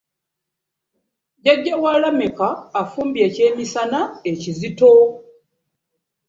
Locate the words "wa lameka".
1.83-2.47